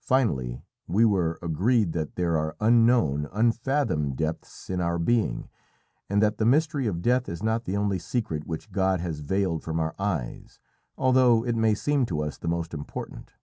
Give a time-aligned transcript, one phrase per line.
[0.00, 5.48] Finally, we were agreed that there are unknown, unfathomed depths in our being,
[6.10, 9.62] and that the mystery of death is not the only secret which God has veiled
[9.62, 10.58] from our eyes,
[10.98, 13.34] although it may seem to us the most important.